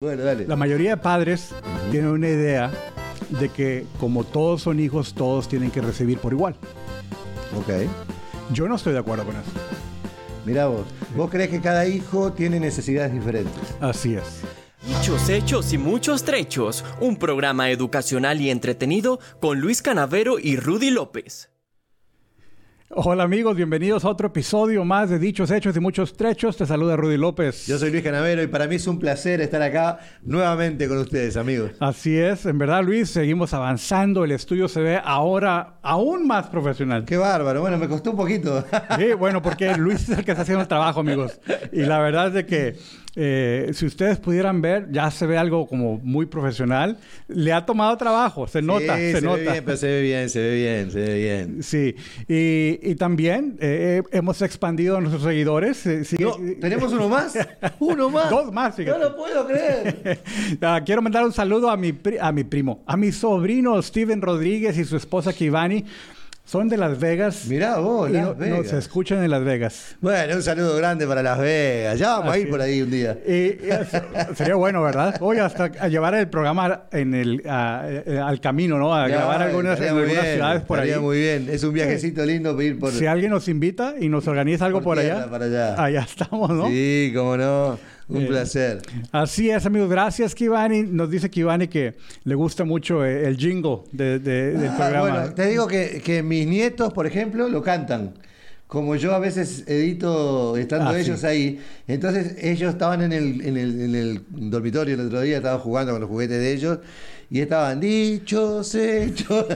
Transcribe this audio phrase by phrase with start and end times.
[0.00, 0.46] Bueno, dale.
[0.46, 1.52] La mayoría de padres
[1.90, 2.70] tienen una idea
[3.30, 6.54] de que como todos son hijos, todos tienen que recibir por igual.
[7.56, 7.88] Ok.
[8.52, 9.50] Yo no estoy de acuerdo con eso.
[10.46, 10.86] Mira vos.
[11.16, 13.60] Vos crees que cada hijo tiene necesidades diferentes.
[13.80, 14.42] Así es.
[14.86, 16.84] Muchos hechos y muchos trechos.
[17.00, 21.50] Un programa educacional y entretenido con Luis Canavero y Rudy López.
[22.90, 26.56] Hola amigos, bienvenidos a otro episodio más de Dichos Hechos y Muchos Trechos.
[26.56, 27.66] Te saluda Rudy López.
[27.66, 31.36] Yo soy Luis Canavero y para mí es un placer estar acá nuevamente con ustedes,
[31.36, 31.72] amigos.
[31.80, 34.24] Así es, en verdad Luis, seguimos avanzando.
[34.24, 37.04] El estudio se ve ahora aún más profesional.
[37.04, 37.60] Qué bárbaro.
[37.60, 38.64] Bueno, me costó un poquito.
[38.96, 41.38] Sí, bueno, porque Luis es el que está haciendo el trabajo, amigos.
[41.72, 42.78] Y la verdad es de que
[43.16, 46.98] eh, si ustedes pudieran ver, ya se ve algo como muy profesional.
[47.26, 49.36] Le ha tomado trabajo, se nota, Sí, se, se nota.
[49.38, 51.62] Ve bien, pero se ve bien, se ve bien, se ve bien.
[51.62, 51.94] Sí,
[52.28, 55.84] y, y también eh, hemos expandido a nuestros seguidores.
[55.86, 57.36] eh, No, ¿Tenemos uno más?
[57.80, 58.30] ¿Uno más?
[58.30, 58.98] Dos más, fíjate.
[58.98, 60.20] No lo puedo creer.
[60.60, 64.20] Ah, quiero mandar un saludo a mi, pri- a mi primo, a mi sobrino Steven
[64.22, 65.84] Rodríguez y su esposa Kivani.
[66.48, 67.44] Son de Las Vegas.
[67.46, 68.58] Mirá vos, Las no- Vegas.
[68.60, 69.96] Nos escuchan en Las Vegas.
[70.00, 71.98] Bueno, un saludo grande para Las Vegas.
[71.98, 73.18] Ya vamos a Así ir por ahí un día.
[73.26, 75.14] Y, y es- sería bueno, ¿verdad?
[75.20, 78.94] Hoy hasta a llevar el programa en el, a- eh, al camino, ¿no?
[78.94, 80.94] A Ya, grabar algunas, en algunas bien, ciudades por ahí.
[80.98, 81.48] muy bien.
[81.50, 82.92] Es un viajecito lindo para ir por.
[82.92, 85.74] Si alguien nos invita y nos organiza algo Por por, allá, para allá.
[85.84, 86.66] allá estamos, ¿no?
[86.68, 87.78] Sí, cómo no.
[88.08, 88.80] Un Eh, placer.
[89.12, 89.90] Así es, amigos.
[89.90, 90.82] Gracias, Kivani.
[90.82, 95.00] Nos dice Kivani que le gusta mucho eh, el jingle de- de- del Ah, programa.
[95.20, 98.14] bueno, te digo que, que mis nietos, por ejemplo, lo cantan.
[98.66, 101.00] Como yo a veces edito estando Ah, sí.
[101.00, 104.20] ellos ahí, entonces ellos estaban en el, en, el, en el
[104.50, 106.78] dormitorio el otro día, estaban jugando con los juguetes de ellos
[107.30, 109.46] y estaban dichos, hechos.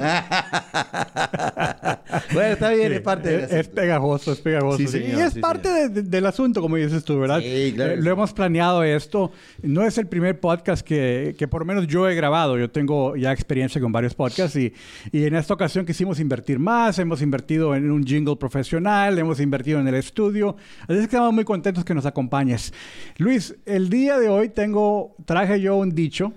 [2.35, 3.75] bueno, está bien, Sí, es parte del es, es asunto.
[3.75, 4.79] pegajoso, es pegajoso.
[4.79, 7.41] Sí, señor, y es sí, parte de- de- del asunto, como dices tú, ¿verdad?
[7.41, 9.33] Sí, claro Eh, lo hemos planeado esto.
[9.63, 12.59] No es el primer podcast que, que por lo menos yo he grabado.
[12.59, 14.73] Yo tengo ya experiencia con varios podcasts y,
[15.11, 16.99] y en esta ocasión quisimos invertir más.
[16.99, 20.57] Hemos invertido en un jingle profesional, hemos invertido en el estudio.
[20.83, 22.73] Así es que estamos muy contentos que nos acompañes.
[23.19, 26.33] Luis, el día de hoy tengo, traje yo un dicho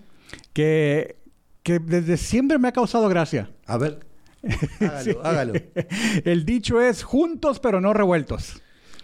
[0.53, 1.17] que,
[1.65, 3.49] que desde siempre me ha causado gracia.
[3.65, 3.99] A ver,
[4.79, 5.17] hágalo, Sí.
[5.23, 5.53] hágalo.
[6.23, 8.61] El dicho es juntos pero no revueltos.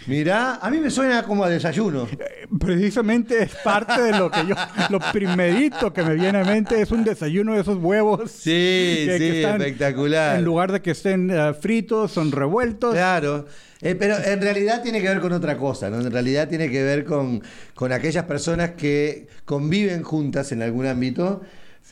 [0.07, 2.07] Mirá, a mí me suena como a desayuno.
[2.11, 4.55] Eh, Precisamente es parte de lo que yo,
[4.89, 8.29] lo primerito que me viene a mente es un desayuno de esos huevos.
[8.31, 10.38] Sí, que- que sí, están- espectacular.
[10.39, 12.94] En lugar de que estén eh, fritos, son revueltos.
[12.94, 13.45] Claro,
[13.83, 16.00] Eh, pero en realidad tiene que ver con otra cosa, ¿no?
[16.01, 17.41] En realidad tiene que ver con,
[17.73, 21.41] con aquellas personas que conviven juntas en algún ámbito,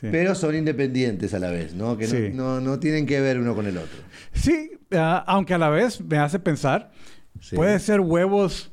[0.00, 0.08] Sí.
[0.10, 1.96] pero son independientes a la vez, ¿no?
[1.98, 2.30] Que no- Sí.
[2.32, 3.98] no, no tienen que ver uno con el otro.
[4.32, 6.90] Sí, ah, aunque a la vez me hace pensar,
[7.40, 7.54] Sí.
[7.56, 8.70] puede ser huevos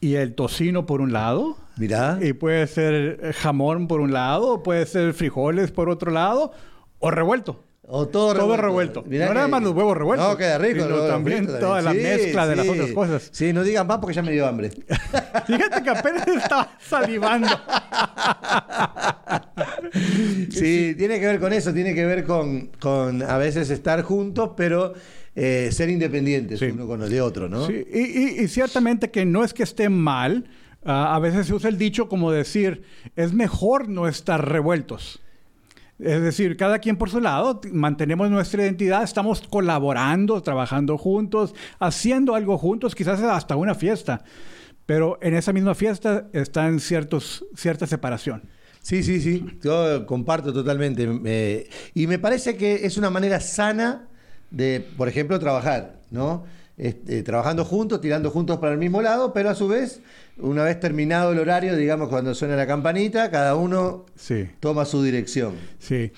[0.00, 1.58] y el tocino por un lado.
[1.76, 2.18] Mirá.
[2.20, 6.52] Y puede ser eh, jamón por un lado, puede ser frijoles por otro lado,
[6.98, 7.64] o revuelto.
[7.90, 9.02] O todo, Todo revuelto.
[9.06, 10.28] Mirá no que- nada más los huevos revueltos.
[10.28, 10.82] No, queda rico.
[10.84, 12.72] sino también toda la Sí, mezcla de las sí.
[12.72, 13.28] otras cosas.
[13.32, 14.70] Sí, no digan más porque ya me dio hambre.
[15.46, 17.48] Fíjate que apenas estaba salivando.
[20.50, 24.50] Sí, tiene que ver con eso, tiene que ver con, con a veces estar juntos,
[24.56, 24.94] pero
[25.36, 26.66] eh, ser independientes Sí.
[26.66, 27.66] uno con el de otro, ¿no?
[27.66, 30.48] Sí, y, y- y ciertamente que no es que esté mal.
[30.84, 32.82] ah, a veces se usa el dicho como decir,
[33.16, 35.20] es mejor no estar revueltos.
[35.98, 42.36] Es decir, cada quien por su lado, mantenemos nuestra identidad, estamos colaborando, trabajando juntos, haciendo
[42.36, 44.22] algo juntos, quizás hasta una fiesta.
[44.86, 48.42] Pero en esa misma fiesta está en ciertos, cierta separación.
[48.82, 51.06] Sí, sí, sí, yo comparto totalmente.
[51.26, 54.08] Eh, y me parece que es una manera sana
[54.50, 56.44] de, por ejemplo, trabajar, ¿no?
[56.78, 60.00] Este, trabajando juntos, tirando juntos para el mismo lado, pero a su vez,
[60.38, 64.46] una vez terminado el horario, digamos, cuando suena la campanita, cada uno Sí.
[64.60, 65.54] toma su dirección.
[65.80, 66.12] Sí.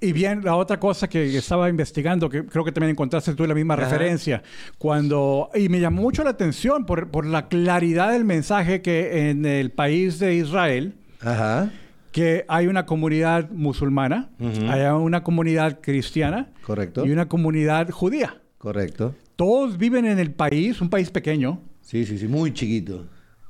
[0.00, 3.54] Y bien, la otra cosa que estaba investigando, que creo que también encontraste tú la
[3.54, 3.84] misma Ajá.
[3.84, 4.42] referencia,
[4.76, 9.46] cuando, y me llamó mucho la atención por, por la claridad del mensaje que en
[9.46, 11.72] el país de Israel, Ajá,
[12.14, 14.70] que hay una comunidad musulmana, Ujú.
[14.70, 17.04] hay una comunidad cristiana correcto.
[17.04, 18.40] y una comunidad judía.
[18.56, 19.16] Correcto.
[19.34, 23.04] Todos viven en el país, un país pequeño, Sí, sí, sí, muy chiquito,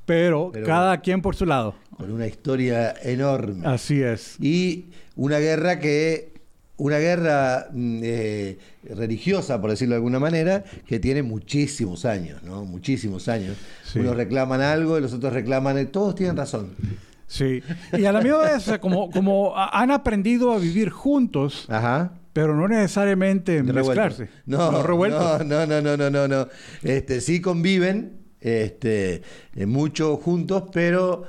[0.07, 1.75] pero, Pero- cada quien por su lado.
[1.99, 3.67] con una historia enorme.
[3.67, 4.37] Así es.
[4.41, 6.33] y una guerra que
[6.79, 8.59] una guerra mm, eh,
[8.95, 14.01] religiosa por decirlo de alguna manera que tiene muchísimos años no muchísimos años Sí.
[14.01, 16.71] unos reclaman algo y los otros reclaman todos tienen razón
[17.27, 17.63] Sí.
[17.93, 22.67] Y a la misma vez, como, como han aprendido a vivir juntos, ajá pero no
[22.67, 24.29] necesariamente mezclarse.
[24.45, 25.47] no revueltos.
[25.47, 26.49] no no no no no no
[26.83, 29.23] este sí conviven este
[29.55, 31.23] eh, mucho juntos pero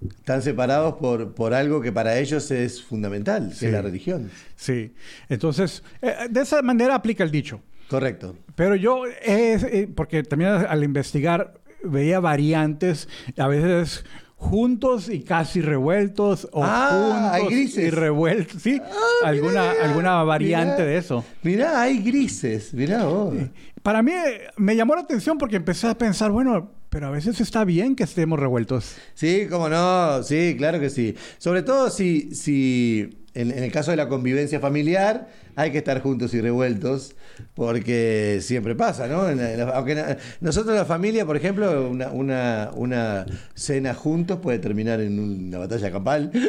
[0.00, 4.30] Están separados por, por algo que para ellos es fundamental, que es la religión.
[4.54, 4.94] Sí.
[5.28, 7.60] Entonces, eh, de esa manera aplica el dicho.
[7.88, 8.36] Correcto.
[8.54, 14.04] Pero yo, eh, eh, porque también al investigar veía variantes, a veces
[14.40, 17.84] juntos y casi revueltos, o Ah, hay juntos grises.
[17.84, 18.62] y revueltos.
[18.62, 21.24] Sí, Ah, alguna, alguna variante de eso.
[21.42, 22.72] Mirá, hay grises.
[22.72, 23.34] Mirá vos.
[23.82, 27.40] Para mí eh, me llamó la atención porque empecé a pensar, bueno, pero a veces
[27.40, 28.94] está bien que estemos revueltos.
[29.14, 31.14] Sí, cómo no, sí, claro que sí.
[31.38, 36.00] Sobre todo si, si en, en el caso de la convivencia familiar hay que estar
[36.00, 37.14] juntos y revueltos,
[37.54, 39.28] porque siempre pasa, ¿no?
[39.28, 43.92] En la- en la- aunque na- nosotros la familia, por ejemplo, una, una, una cena
[43.94, 46.30] juntos puede terminar en una batalla campal.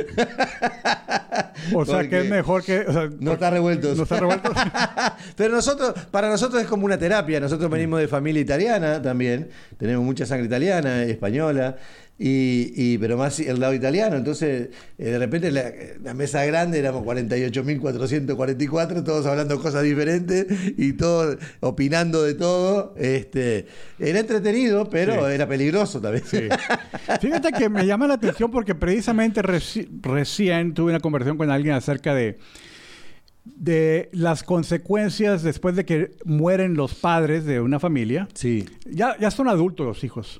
[1.73, 2.79] O sea, que es mejor que...
[2.79, 3.95] o sea, No está revueltos.
[3.97, 4.53] No está revueltos.
[5.35, 7.39] Pero nosotros, para nosotros es como una terapia.
[7.39, 9.49] Nosotros venimos de familia italiana también.
[9.77, 11.75] Tenemos mucha sangre italiana, española.
[12.21, 14.17] Y, y- pero más el lado italiano.
[14.17, 15.71] Entonces, eh, de repente la,
[16.03, 20.45] la mesa grande éramos 48.444, todos hablando cosas diferentes
[20.77, 22.93] y todos opinando de todo.
[22.97, 23.67] Este,
[23.99, 25.33] era entretenido, pero Sí.
[25.33, 26.23] era peligroso también.
[26.25, 26.49] Sí.
[27.21, 31.75] Fíjate que me llama la atención porque precisamente reci- recién tuve una conversación con alguien
[31.75, 32.37] acerca de,
[33.55, 38.27] de las consecuencias después de que mueren los padres de una familia.
[38.33, 38.65] Sí.
[38.85, 40.39] Ya, ya son adultos los hijos.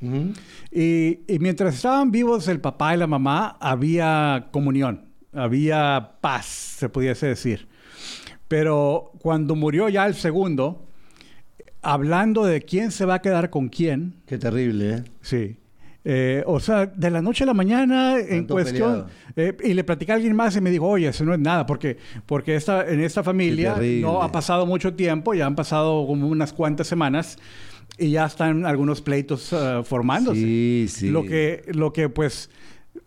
[0.72, 6.90] Y, y mientras estaban vivos el papá y la mamá, había comunión, había paz, se
[6.90, 7.68] pudiese decir.
[8.48, 10.88] Pero cuando murió ya el segundo,
[11.82, 15.04] hablando de quién se va a quedar con quién, Qué terrible, ¿eh?
[15.22, 15.58] Sí.
[16.06, 19.06] Eh, o sea, de la noche a la mañana, en cuestión.
[19.36, 21.66] eh, y le platicé a alguien más y me dijo, oye, eso no es nada,
[21.66, 26.28] porque, porque esta, en esta familia no ha pasado mucho tiempo, ya han pasado como
[26.28, 27.38] unas cuantas semanas
[27.98, 30.40] y ya están algunos pleitos eh, formándose.
[30.40, 31.10] Sí, sí.
[31.10, 32.50] Lo que, lo que pues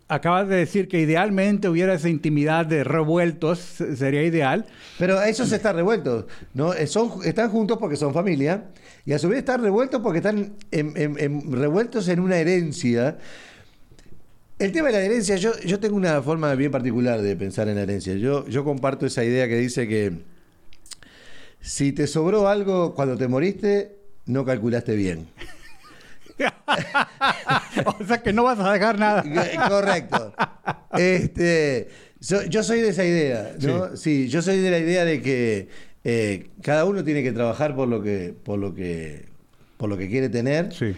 [0.07, 4.65] acabas de decir que idealmente hubiera esa intimidad de revueltos, se- sería ideal.
[4.99, 6.73] Pero esos están revueltos, ¿no?
[6.73, 8.65] Eh, Son, están juntos porque son familia
[9.05, 13.17] y a su vez están revueltos porque están en- en- en- revueltos en una herencia.
[14.59, 17.75] El tema de la herencia, yo, yo tengo una forma bien particular de pensar en
[17.75, 18.13] la herencia.
[18.15, 20.19] Yo, yo comparto esa idea que dice que
[21.59, 23.95] si te sobró algo cuando te moriste,
[24.25, 25.27] no calculaste bien.
[27.99, 29.23] o sea que no vas a dejar nada.
[29.69, 30.33] Correcto.
[30.97, 31.89] Este,
[32.19, 33.95] so- yo soy de esa idea, ¿no?
[33.97, 35.67] Sí, yo soy de la idea de que
[36.03, 39.25] eh, cada uno tiene que trabajar por lo que, por lo que,
[39.77, 40.93] por lo que quiere tener Sí.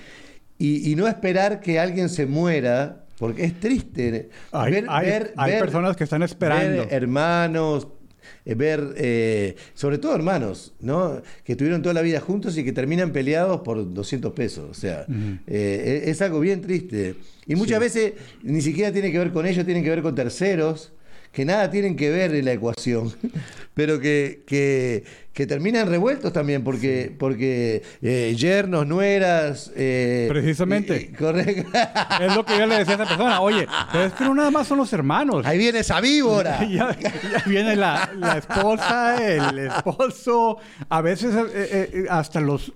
[0.57, 5.95] y, y no esperar que alguien se muera, porque es triste Hay- hay- hay personas
[5.95, 6.83] que están esperando.
[6.85, 7.87] ver hermanos,
[8.43, 11.21] eh, ver, eh, sobre todo hermanos, ¿no?
[11.43, 14.67] Que estuvieron toda la vida juntos y que terminan peleados por 200 pesos.
[14.69, 15.05] O sea,
[15.47, 17.15] eh, es, es algo bien triste.
[17.45, 20.91] Y muchas veces ni siquiera tiene que ver con ellos, tienen que ver con terceros,
[21.35, 23.13] que nada tienen que ver en la ecuación,
[23.73, 25.03] pero que, que,
[25.33, 29.69] que terminan revueltos también, porque, porque eh, yernos, nueras...
[29.75, 31.11] eh, Precisamente.
[31.11, 31.69] correcto.
[32.21, 33.41] Es lo que yo le decía a esa persona.
[33.41, 35.45] Oye, pero es que no nada más son los hermanos.
[35.45, 36.63] Ahí viene esa víbora.
[36.69, 40.57] ya, ya viene la, la esposa, el esposo,
[40.87, 42.71] a veces eh, hasta los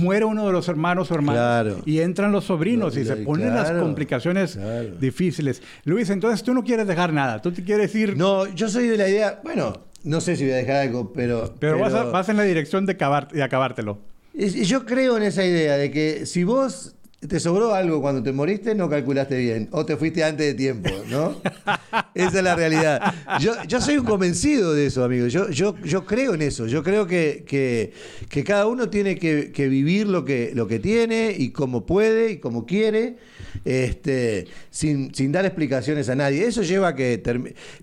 [0.00, 1.82] muere uno de los hermanos o hermanas Claro.
[1.86, 4.90] y entran los sobrinos y se ponen las complicaciones claro.
[5.00, 5.62] difíciles.
[5.84, 8.96] Luis, entonces tú no quieres dejar nada, tú te quieres ir, No, yo soy de
[8.96, 9.72] la idea, bueno,
[10.04, 11.54] no sé si voy a dejar algo, pero...
[11.58, 13.98] pero, Vas, a- vas en la dirección de, acabar, de acabártelo.
[14.34, 16.94] Yo creo en esa idea de que si vos
[17.28, 19.68] te sobró algo cuando te moriste, no calculaste bien.
[19.70, 21.36] O te fuiste antes de tiempo, ¿no?
[22.14, 23.14] esa es la realidad.
[23.40, 25.28] Yo, yo soy un convencido de eso, amigo.
[25.28, 26.66] Yo, yo, yo creo en eso.
[26.66, 27.92] Yo creo que, que,
[28.28, 32.32] que cada uno tiene que, que vivir lo que, lo que tiene y como puede
[32.32, 33.18] y como quiere,
[33.64, 36.44] este, sin, sin dar explicaciones a nadie.
[36.46, 37.22] Eso lleva a que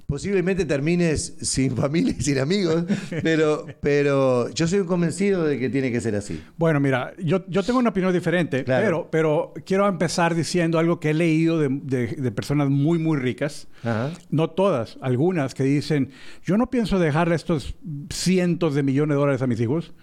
[0.05, 2.83] posiblemente termines sin familia y sin amigos,
[3.23, 6.41] pero, pero yo soy un convencido de que tiene que ser así.
[6.57, 8.85] Bueno, mira, yo, yo tengo una opinión diferente, Claro.
[8.85, 9.28] pero, pero
[9.65, 13.67] quiero empezar diciendo algo que he leído de, de- de personas muy, muy ricas.
[13.83, 14.11] Ajá.
[14.29, 16.11] No todas, algunas que dicen,
[16.43, 17.75] yo no pienso dejarle estos
[18.11, 19.93] cientos de millones de dólares a mis hijos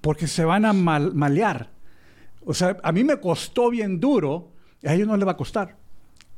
[0.00, 1.70] porque se van a mal- malear.
[2.44, 4.50] O sea, a mí me costó bien duro,
[4.84, 5.76] a ellos no les va a costar.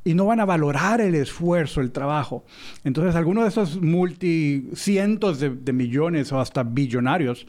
[0.05, 2.45] Y no van a valorar el esfuerzo, el trabajo.
[2.85, 7.47] Entonces, algunos de esos multi, cientos de, de millones o hasta billonarios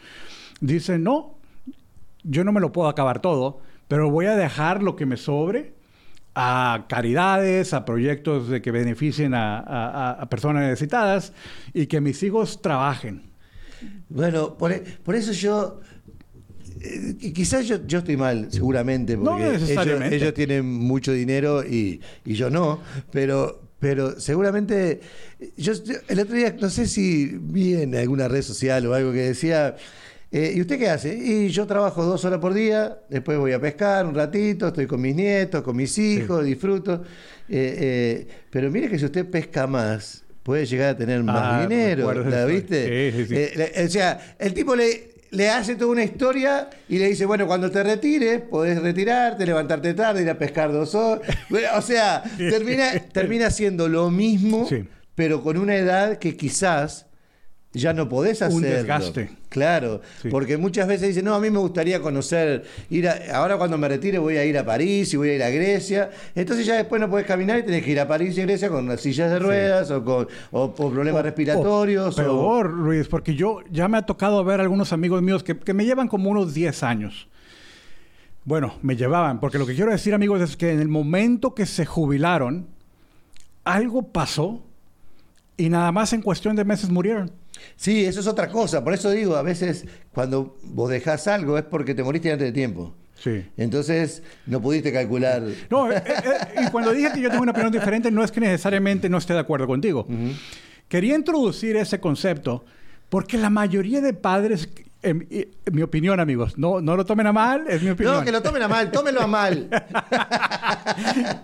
[0.59, 1.35] dicen, no,
[2.23, 5.73] yo no me lo puedo acabar todo, pero voy a dejar lo que me sobre
[6.35, 11.33] a caridades, a proyectos de que beneficien a, a- a- personas necesitadas
[11.73, 13.23] y que mis hijos trabajen.
[14.07, 15.81] Bueno, por, e- por eso yo
[16.81, 20.15] eh, quizás yo, yo estoy mal, seguramente, No porque ellos, necesariamente.
[20.15, 22.79] ellos tienen mucho dinero y, y yo no,
[23.11, 25.01] pero, pero seguramente,
[25.57, 29.11] yo, yo el otro día, no sé si vi en alguna red social o algo
[29.11, 29.75] que decía,
[30.31, 31.13] eh, ¿y usted qué hace?
[31.15, 35.01] Y yo trabajo dos horas por día, después voy a pescar un ratito, estoy con
[35.01, 37.03] mis nietos, con mis hijos, disfruto,
[37.51, 41.61] Eh, eh, pero mire que si usted pesca más, puede llegar a tener más Ah,
[41.67, 43.11] dinero, ¿la viste?
[43.11, 43.57] Sí, sí, sí.
[43.57, 47.47] Le- o sea, el tipo le, le hace toda una historia y le dice, bueno,
[47.47, 51.27] cuando te retires, podés retirarte, levantarte tarde, ir a pescar dos horas.
[51.75, 54.85] O sea, termina, termina haciendo lo mismo, Sí.
[55.15, 57.07] pero con una edad que quizás
[57.71, 58.55] ya no podés hacerlo.
[58.57, 59.29] Un desgaste.
[59.47, 60.29] Claro, Sí.
[60.29, 63.87] porque muchas veces dicen, no, a mí me gustaría conocer, ir a- ahora cuando me
[63.87, 66.09] retire voy a ir a París y voy a ir a Grecia.
[66.35, 68.87] Entonces ya después no podés caminar y tenés que ir a París y Grecia con
[68.87, 72.17] las sillas de ruedas o con o problemas respiratorios.
[72.17, 75.73] O peor, Luis, porque yo ya me ha tocado ver algunos amigos míos que, que
[75.75, 77.27] me llevan como unos 10 años.
[78.45, 81.65] Bueno, me llevaban, porque lo que quiero decir, amigos, es que en el momento que
[81.67, 82.67] se jubilaron,
[83.63, 84.63] algo pasó
[85.57, 87.31] y nada más en cuestión de meses murieron.
[87.75, 88.83] Sí, eso es otra cosa.
[88.83, 92.51] Por eso digo, a veces cuando vos dejás algo es porque te moriste antes de
[92.51, 92.93] tiempo.
[93.15, 93.45] Sí.
[93.57, 95.43] Entonces no pudiste calcular.
[95.69, 98.39] No, eh, eh, y cuando dije que yo tengo una opinión diferente, no es que
[98.39, 100.07] necesariamente no esté de acuerdo contigo.
[100.87, 102.63] Quería introducir ese concepto
[103.09, 104.69] porque la mayoría de padres,
[105.01, 108.15] en, en mi opinión, amigos, no, no lo tomen a mal, es mi opinión.
[108.15, 109.69] No, que lo tomen a mal, tómenlo a mal.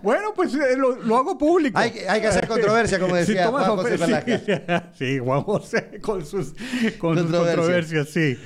[0.03, 1.77] Bueno, pues eh, lo, lo hago público.
[1.77, 3.97] Hay que- hay que hacer controversia, como Si decía tomas Juan José
[4.97, 6.53] sí, sí, Juan José con sus,
[6.97, 8.09] con sus Controversias.
[8.09, 8.37] sí.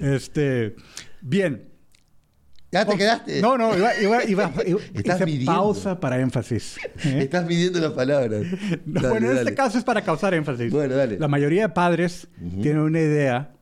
[0.00, 0.74] Este,
[1.20, 1.70] bien.
[2.72, 3.40] ¿Ya te quedaste?
[3.40, 5.52] No, no, iba, iba, iba, iba- Estás hice midiendo.
[5.52, 6.76] pausa para énfasis.
[7.04, 7.20] ¿eh?
[7.22, 8.42] Estás midiendo las palabras.
[8.84, 9.40] No, Dale, bueno, en dale.
[9.50, 10.72] este caso es para causar énfasis.
[10.72, 11.16] Bueno, dale.
[11.18, 12.26] La mayoría de padres
[12.62, 13.53] tienen una idea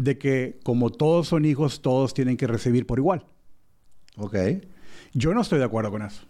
[0.00, 3.24] de que como todos son hijos, todos tienen que recibir por igual.
[4.16, 4.36] Ok.
[5.12, 6.22] Yo no estoy de acuerdo con eso.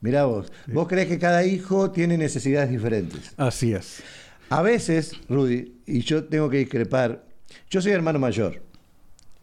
[0.00, 0.50] Mirá vos.
[0.66, 3.32] Vos crees que cada hijo tiene necesidades diferentes.
[3.36, 4.02] Así es.
[4.48, 7.24] A veces, Rudy, y yo tengo que discrepar,
[7.68, 8.60] yo soy hermano mayor.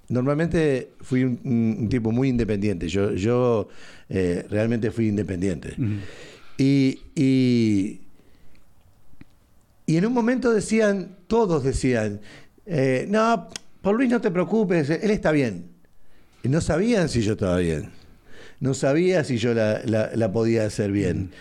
[0.09, 2.87] Normalmente fui un, un- un tipo muy independiente.
[2.89, 3.69] Yo, yo
[4.09, 5.75] eh, realmente fui independiente.
[6.57, 8.01] y, y,
[9.85, 12.19] y en un momento decían, todos decían,
[12.67, 13.47] eh, no,
[13.81, 15.69] por Luis no te preocupes, él está bien.
[16.43, 17.89] Y no sabían si yo estaba bien.
[18.59, 21.31] No sabía si yo la, la- la podía hacer bien.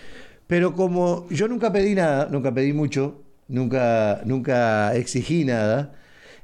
[0.46, 5.94] Pero como yo nunca pedí nada, nunca pedí mucho, nunca, nunca exigí nada,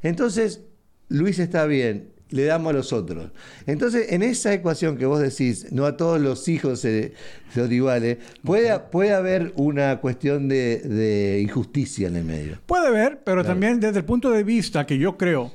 [0.02, 0.60] entonces
[1.08, 3.30] Luis está bien, le damos a los otros.
[3.66, 7.12] Entonces, en esa ecuación que vos decís, no a todos los hijos se,
[7.54, 12.58] son iguales, puede, puede haber una cuestión de, de injusticia en el medio.
[12.66, 15.52] Puede haber, pero también desde el punto de vista que yo creo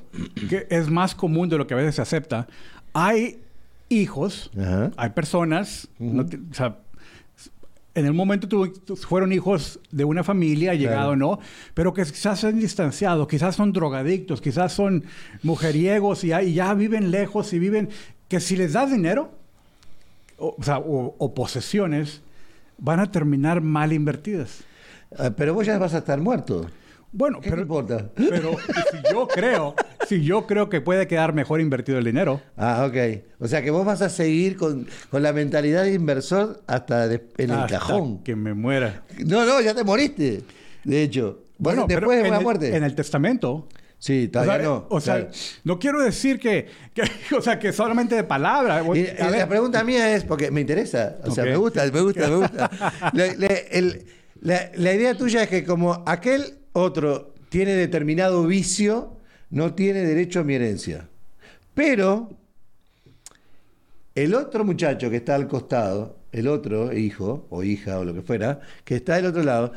[0.49, 2.47] que es más común de lo que a veces se acepta,
[2.93, 3.39] hay
[3.89, 4.91] hijos, Ajá.
[4.97, 6.77] hay personas, no o sea,
[7.99, 11.39] en el momento tu- tu- fueron hijos de una familia, llegado, ¿no?
[11.73, 15.03] Pero que quizás se han distanciado, quizás son drogadictos, quizás son
[15.43, 17.89] mujeriegos y ya, y ya viven lejos y viven,
[18.27, 19.31] que si les das dinero,
[20.37, 22.21] o, o sea, o- o posesiones,
[22.77, 24.59] van a terminar mal invertidas.
[25.17, 26.69] Ah, Pero vos ya vas a estar muerto.
[27.11, 28.09] Bueno, ¿Qué pero, importa?
[28.15, 28.57] pero
[28.91, 29.75] si yo creo,
[30.07, 33.23] si yo creo que puede quedar mejor invertido el dinero, Ah, ok.
[33.39, 37.25] O sea que vos vas a seguir con, con la mentalidad de inversor hasta de-
[37.37, 38.23] en el cajón.
[38.23, 39.03] que me muera.
[39.25, 40.43] No, no, ya te moriste.
[40.83, 41.43] De hecho.
[41.57, 42.75] Bueno, después de una muerte.
[42.75, 43.67] En el testamento.
[43.99, 44.85] Sí, O todavía sea, no.
[44.89, 45.29] o sea, claro.
[45.63, 47.01] no quiero decir que, que-
[47.35, 48.83] o sea, que solamente de palabra.
[48.95, 52.27] Y A la pregunta mía es, porque me interesa, o sea, me gusta, me gusta,
[52.27, 52.69] me gusta.
[53.13, 54.05] La, la- el-
[54.41, 59.17] la- la idea tuya es que como aquel otro tiene determinado vicio,
[59.49, 61.07] no tiene derecho a mi herencia.
[61.73, 62.29] Pero
[64.15, 68.21] el otro muchacho que está al costado, el otro hijo o hija o lo que
[68.21, 69.73] fuera, que está del otro lado,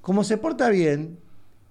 [0.00, 1.18] como se porta bien,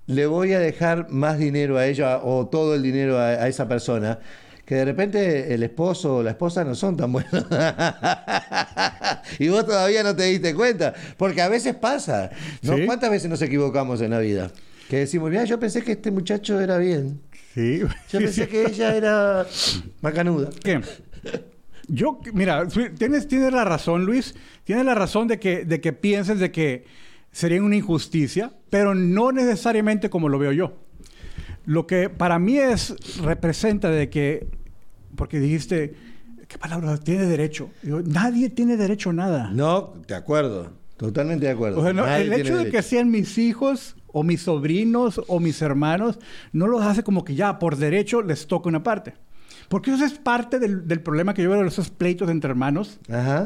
[0.06, 4.20] le voy a dejar más dinero a ella o todo el dinero a, esa persona,
[4.68, 7.32] que de repente el esposo o la esposa no son tan buenos.
[9.40, 12.32] y vos todavía no te diste cuenta, porque a veces pasa.
[12.64, 12.76] ¿no?
[12.76, 12.86] Sí.
[12.86, 14.52] ¿Cuántas veces nos equivocamos en la vida?
[14.90, 17.22] Que decimos, mira, yo pensé que este muchacho era bien.
[17.54, 17.80] sí.
[18.12, 19.48] Yo pensé que ella era
[20.02, 20.50] macanuda.
[20.62, 20.82] ¿Qué?
[21.88, 24.36] Yo, mira, tienes, tienes la razón, Luis.
[24.66, 26.84] Tienes la razón de que, de que pienses de que
[27.32, 30.74] sería una injusticia, pero no necesariamente como lo veo yo.
[31.68, 34.48] Lo que para mí es, representa de que,
[35.18, 35.94] porque dijiste,
[36.48, 36.98] ¿qué palabra?
[36.98, 37.70] Tiene derecho.
[37.82, 39.52] Digo, nadie tiene derecho a nada.
[39.52, 40.72] No, de acuerdo.
[40.96, 41.80] Totalmente de acuerdo.
[41.80, 45.40] O sea, no, Nadie el hecho de que sean mis hijos o mis sobrinos o
[45.40, 46.18] mis hermanos
[46.54, 49.14] no los hace como que ya por derecho les toca una parte.
[49.70, 53.00] Porque eso es parte del, del problema que yo veo de esos pleitos entre hermanos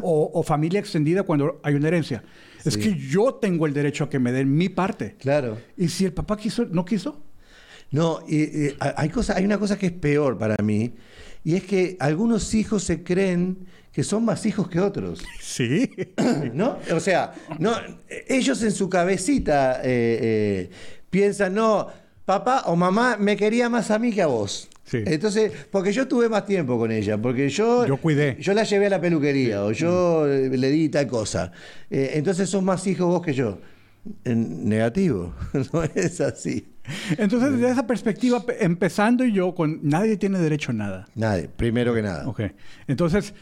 [0.03, 2.23] o, o familia extendida cuando hay una herencia.
[2.63, 5.15] Es que yo tengo el derecho a que me den mi parte.
[5.19, 5.57] Claro.
[5.77, 7.23] Y si el papá quiso, no quiso,
[7.89, 10.93] No, y, y, hay, cosa, hay una cosa que es peor para mí,
[11.43, 15.21] y es que algunos hijos se creen que son más hijos que otros.
[15.41, 15.89] sí.
[16.53, 16.77] ¿No?
[16.93, 17.73] O sea, no,
[18.27, 20.69] ellos en su cabecita eh, eh,
[21.09, 21.87] piensan, no,
[22.25, 24.69] papá o mamá me quería más a mí que a vos.
[24.85, 25.03] Sí.
[25.05, 28.35] Entonces, porque yo tuve más tiempo con ella, porque yo, Yo cuidé.
[28.41, 31.51] yo la llevé a la peluquería o yo eh, le di tal cosa.
[31.89, 33.59] Eh, entonces sos más hijo vos que yo.
[34.23, 35.33] En negativo,
[35.73, 36.67] no es así.
[37.17, 41.07] Entonces, desde esa perspectiva, pe- empezando yo con nadie tiene derecho a nada.
[41.15, 42.27] Nadie, primero que nada.
[42.27, 42.41] Ok.
[42.87, 43.33] Entonces,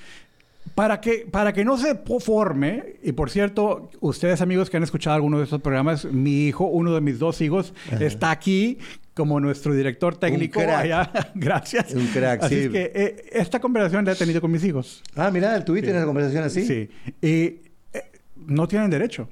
[0.75, 5.15] para que, para que no se forme, y por cierto, ustedes amigos que han escuchado
[5.15, 8.77] alguno de estos programas, mi hijo, uno de mis dos hijos, está aquí
[9.13, 10.59] como nuestro director técnico.
[10.59, 10.83] crack.
[10.83, 11.11] allá.
[11.35, 11.93] Gracias.
[11.93, 12.61] Un crack, Así sí.
[12.65, 15.01] es que eh, esta conversación la he tenido con mis hijos.
[15.15, 16.65] Ah, mirá, ¿tuviste una conversación así?
[16.65, 16.89] Sí.
[17.21, 17.61] Y
[17.93, 19.29] eh, no tienen derecho.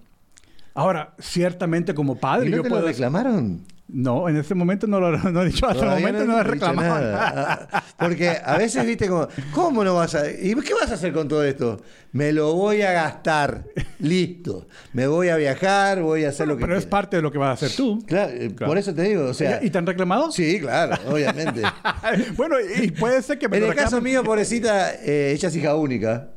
[0.78, 2.82] Ahora, ciertamente como padre, ¿Y no yo te puedo...
[2.84, 3.66] lo reclamaron?
[3.88, 5.66] No, en este momento no lo no he dicho.
[5.66, 7.12] Hasta el momento no, he has dicho reclamado nada.
[7.34, 7.68] nada.
[7.72, 10.30] Ah, Porque a veces viste como, ¿cómo no vas a...?
[10.30, 11.82] ¿Y qué vas a hacer con todo esto?
[12.12, 13.64] Me lo voy a gastar.
[14.00, 14.68] Listo.
[14.94, 17.38] Me voy a viajar, voy a hacer lo que Pero es parte de lo que
[17.40, 18.04] vas a hacer tú.
[18.06, 18.70] Claro, eh, Claro.
[18.70, 19.64] por eso te digo, o sea...
[19.64, 20.32] ¿Y te han reclamado?
[20.32, 21.62] Sí, claro, obviamente.
[22.36, 25.74] bueno, y puede ser que me en el caso mío, pobrecita, eh, ella es hija
[25.76, 26.30] única,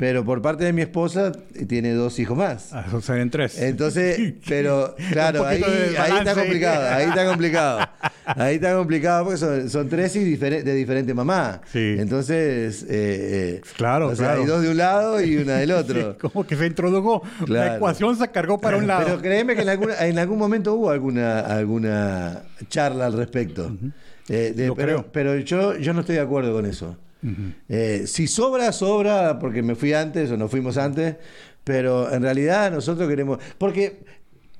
[0.00, 2.72] pero por parte de mi esposa eh, tiene dos hijos más.
[2.72, 3.60] Ah, o sea, en tres.
[3.60, 7.80] Entonces, pero claro, ahí, está complicado, ahí está complicado.
[8.36, 11.62] Ahí está complicado porque son, son tres y de diferente mamá.
[11.72, 11.96] Sí.
[11.98, 14.40] Entonces, eh, eh, Claro, o sea, claro.
[14.42, 16.16] hay dos de un lado y una del otro.
[16.16, 17.22] Como que se introdujo.
[17.40, 17.74] La Claro.
[17.76, 19.04] ecuación se cargó para un lado.
[19.04, 23.76] Pero créeme que en algún, en algún momento hubo alguna, alguna charla al respecto.
[24.28, 25.12] Eh, de- Lo pero creo.
[25.12, 26.96] pero yo, yo no estoy de acuerdo con eso.
[27.68, 31.16] Eh, si sobra, sobra, porque me fui antes o nos fuimos antes,
[31.64, 33.38] pero en realidad nosotros queremos...
[33.58, 34.00] Porque,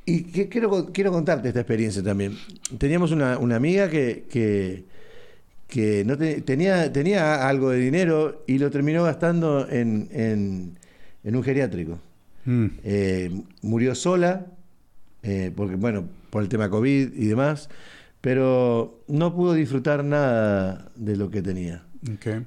[0.05, 2.37] y que- quiero, quiero contarte esta experiencia también.
[2.79, 4.85] Teníamos una, una amiga que, que,
[5.68, 10.79] que no te- tenía, tenía algo de dinero y lo terminó gastando en, en,
[11.25, 11.99] en un geriátrico.
[12.44, 12.66] Mm.
[12.85, 13.31] Eh,
[13.62, 14.46] murió sola,
[15.23, 17.68] eh, porque bueno, por el tema COVID y demás,
[18.20, 21.85] pero no pudo disfrutar nada de lo que tenía.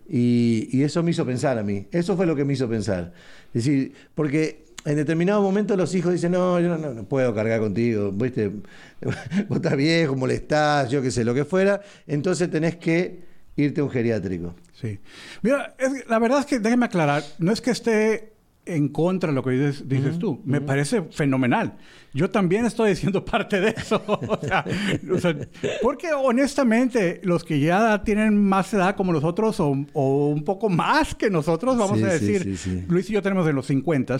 [0.10, 1.88] Y, y eso me hizo pensar a mí.
[1.92, 3.14] Eso fue lo que me hizo pensar.
[3.54, 7.60] Es decir, porque en determinado momento los hijos dicen, no, yo no, no puedo cargar
[7.60, 8.50] contigo, ¿viste?
[9.48, 11.82] vos estás viejo, molestás, yo qué sé, lo que fuera.
[12.08, 13.22] Entonces tenés que
[13.56, 14.56] irte a un geriátrico.
[14.74, 15.00] Sí.
[15.44, 18.33] Mira, es- la verdad es que déjeme aclarar, no es que esté
[18.66, 21.78] en contra de lo que dices, dices tú, me parece fenomenal.
[22.14, 24.02] Yo también estoy siendo parte de eso.
[24.08, 24.64] o, sea,
[25.12, 25.36] o sea,
[25.82, 31.16] porque honestamente, los que ya tienen más edad como nosotros o, o un poco más
[31.16, 32.86] que nosotros, vamos Sí, a decir, sí, sí.
[32.88, 34.18] Luis y yo tenemos en los 50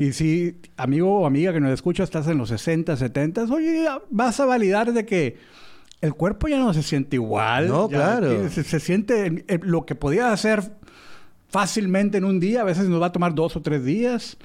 [0.00, 4.40] y si amigo o amiga que nos escucha estás en los 60, 70, oye, vas
[4.40, 5.36] a validar de que
[6.00, 7.68] el cuerpo ya no se siente igual.
[7.68, 8.48] No, claro.
[8.50, 10.72] Se, se siente lo que podía hacer
[11.52, 14.36] fácilmente en un día, a veces nos va a tomar dos o tres días.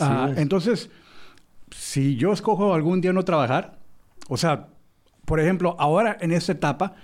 [0.00, 0.38] Ah, es.
[0.38, 0.90] entonces,
[1.70, 3.78] si yo escojo algún día no trabajar,
[4.28, 4.66] o sea,
[5.24, 6.94] por ejemplo, ahora en esta etapa,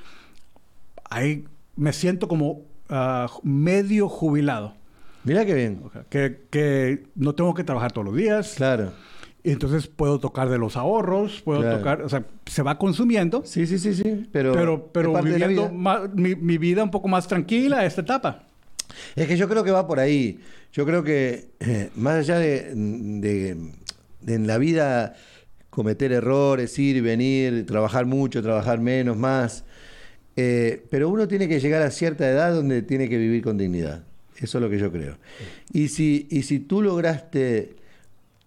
[1.09, 1.45] ahí
[1.77, 4.75] me siento como ah, medio jubilado.
[5.23, 5.83] Mirá qué bien.
[6.11, 8.55] Que, que no tengo que trabajar todos los días.
[8.57, 8.93] Claro.
[9.43, 11.79] Y entonces puedo tocar de los ahorros, puedo Claro.
[11.79, 14.29] tocar, o sea, se va consumiendo, Sí, sí, sí, sí.
[14.33, 16.09] Pero, pero, viviendo vida.
[16.15, 18.44] mi, mi vida un poco más tranquila a esta etapa.
[19.17, 20.41] Es que yo creo que va por ahí.
[20.73, 23.57] Yo creo que eh, más allá de, de-
[24.21, 25.15] de en la vida
[25.71, 29.65] cometer errores, ir y venir, trabajar mucho, trabajar menos, más,
[30.37, 34.05] eh, pero uno tiene que llegar a cierta edad donde tiene que vivir con dignidad.
[34.37, 35.17] Eso es lo que yo creo.
[35.73, 37.77] Y si, y si tú lograste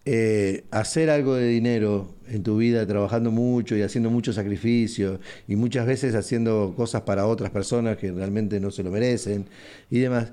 [0.10, 5.58] eh, hacer algo de dinero en tu vida, trabajando mucho y haciendo muchos sacrificios y
[5.58, 9.48] muchas veces haciendo cosas para otras personas que realmente no se lo merecen
[9.92, 10.32] y demás,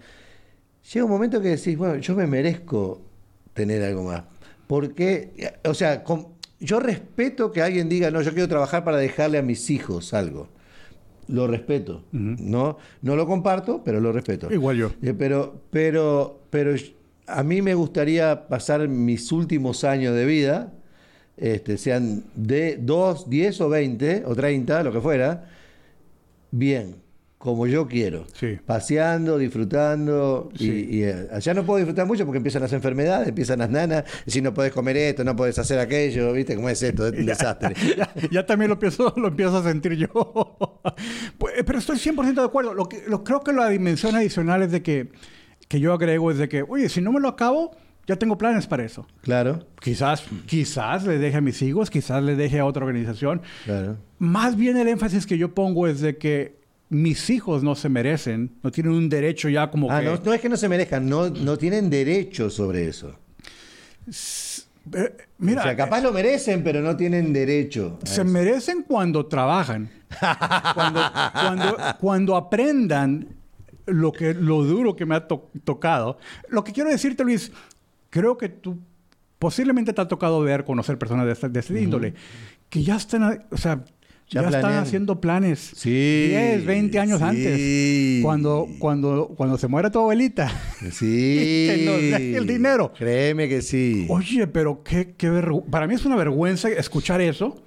[0.93, 3.03] llega un momento que decís, bueno, yo me merezco
[3.53, 4.23] tener algo más.
[4.69, 5.33] Porque,
[5.65, 6.29] o sea, con-
[6.61, 10.49] yo respeto que alguien diga, no, yo quiero trabajar para dejarle a mis hijos algo.
[11.27, 12.05] Lo respeto.
[12.13, 12.77] ¿no?
[13.03, 14.53] no lo comparto, pero lo respeto.
[14.53, 14.93] Igual yo.
[15.03, 16.75] Eh, pero, pero, pero
[17.27, 20.73] a mí me gustaría pasar mis últimos años de vida,
[21.37, 25.49] este, sean de 2, 10 o 20 o 30, lo que fuera,
[26.51, 26.97] bien,
[27.45, 28.25] como yo quiero.
[28.33, 28.59] Sí.
[28.65, 30.49] Paseando, disfrutando.
[30.57, 30.89] Sí.
[30.91, 34.05] Y, eh, allá no puedo disfrutar mucho porque empiezan las enfermedades, empiezan las nanas.
[34.27, 36.57] Si no puedes comer esto, no puedes hacer aquello, ¿viste?
[36.57, 37.07] ¿Cómo es esto?
[37.07, 37.75] Es un desastre.
[37.99, 40.09] ya, ya también lo empiezo, lo empiezo a sentir yo.
[41.37, 42.73] Pues, pero estoy 100% de acuerdo.
[42.73, 45.11] Lo que, lo, creo que la dimensión adicional es de que,
[45.69, 47.71] que yo agrego es de que, oye, si no me lo acabo,
[48.07, 49.07] ya tengo planes para eso.
[49.23, 53.41] Claro, Quizás, quizás le deje a mis hijos, quizás le deje a otra organización.
[53.65, 53.97] claro.
[54.19, 56.59] Más bien el énfasis que yo pongo es de que
[56.91, 60.07] mis hijos no se merecen, no tienen un derecho ya como Ah, que...
[60.07, 63.19] no, no es que no se merezcan, no, no tienen derecho sobre eso.
[64.93, 67.99] Eh, mira, o sea, capaz lo merecen, pero no tienen derecho.
[68.05, 68.25] Se eso.
[68.25, 69.91] merecen cuando trabajan.
[70.75, 71.01] cuando,
[71.33, 73.27] cuando, cuando aprendan
[73.87, 76.19] lo, que, lo duro que me ha to- tocado.
[76.49, 77.53] Lo que quiero decirte, Luis,
[78.11, 78.79] creo que tú
[79.39, 82.15] posiblemente te ha tocado ver, conocer personas de este, de este índole,
[82.71, 83.85] que ya están, o sea,
[84.31, 87.25] Ya ya, están haciendo planes Sí, 10, 20 años sí.
[87.25, 88.23] antes.
[88.25, 90.51] Cuando, cuando, cuando se muera tu abuelita.
[90.91, 91.67] Sí.
[91.69, 92.93] que nos deje el dinero.
[92.97, 94.07] Créeme que sí.
[94.09, 97.63] Oye, pero qué, qué vergü- Para mí es una vergüenza escuchar eso,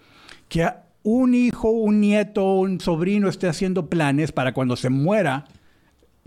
[0.50, 0.68] que
[1.04, 5.46] un hijo, un nieto, un sobrino esté haciendo planes para cuando se muera,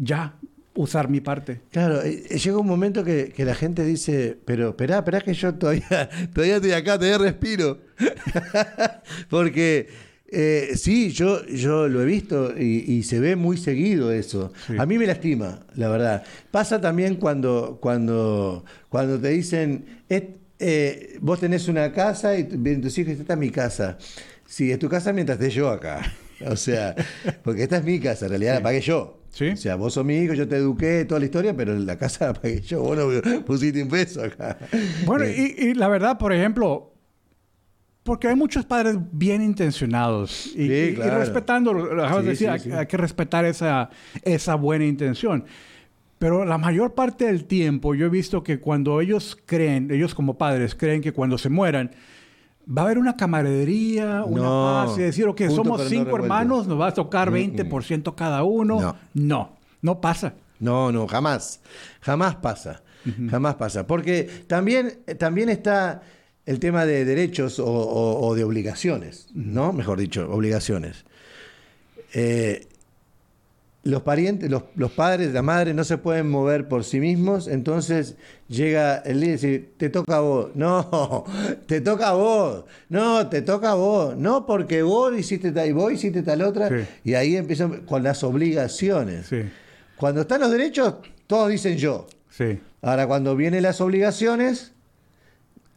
[0.02, 0.34] ya
[0.74, 1.60] usar mi parte.
[1.72, 5.34] Claro, eh, eh, llega un momento que, que la gente dice, pero esperá, esperá que
[5.34, 7.78] yo todavía, todavía estoy acá, todavía respiro.
[9.28, 9.88] Porque
[10.28, 14.52] eh, sí, yo, yo lo he visto y, y se ve muy seguido eso.
[14.66, 14.74] Sí.
[14.78, 16.22] A mí me lastima, la verdad.
[16.50, 22.98] Pasa también cuando, cuando, cuando te dicen, "Et- eh, vos tenés una casa y tus
[22.98, 23.96] hijos, esta es mi casa.
[24.46, 26.00] Sí, es tu casa mientras esté yo acá.
[26.46, 26.94] O sea,
[27.42, 29.18] porque esta es mi casa, en realidad la pagué yo.
[29.30, 29.48] Sí.
[29.50, 32.26] O sea, vos sos mi hijo, yo te eduqué, toda la historia, pero la casa
[32.28, 34.58] la pagué yo, vos no pusiste un peso acá.
[35.06, 36.92] Bueno, Eh, y, y la verdad, por ejemplo,
[38.02, 41.18] porque hay muchos padres bien intencionados y, Sí, y- y claro.
[41.18, 42.72] respetando, lo acabas de Sí, decir, sí, hay, sí.
[42.72, 43.90] hay que respetar esa,
[44.22, 45.44] esa buena intención.
[46.18, 50.36] Pero la mayor parte del tiempo yo he visto que cuando ellos creen, ellos como
[50.36, 51.92] padres creen que cuando se mueran,
[52.76, 54.84] va a haber una camaradería, una No.
[54.86, 58.80] paz y decir, ok, somos no cinco hermanos, nos va a tocar 20% cada uno.
[58.80, 58.96] No.
[59.14, 60.34] no, no pasa.
[60.58, 61.60] No, no, jamás.
[62.00, 62.82] Jamás pasa.
[63.30, 63.86] Jamás pasa.
[63.86, 66.02] Porque también, también está
[66.46, 69.72] el tema de derechos o, o- o de obligaciones, ¿no?
[69.72, 71.04] Mejor dicho, obligaciones.
[72.12, 72.66] Eh,
[73.82, 78.16] los parientes, los, los padres, la madre no se pueden mover por sí mismos, entonces
[78.48, 80.50] llega el día y dice, te toca a vos.
[80.54, 81.24] No,
[81.66, 82.64] te toca a vos.
[82.90, 84.16] No, te toca a vos.
[84.16, 86.68] No, porque vos hiciste tal y vos hiciste tal otra.
[86.68, 86.86] Sí.
[87.04, 89.26] Y ahí empiezan con las obligaciones.
[89.28, 89.42] Sí,
[89.96, 90.94] Cuando están los derechos,
[91.26, 92.06] todos dicen yo.
[92.28, 94.72] sí, Ahora, cuando vienen las obligaciones,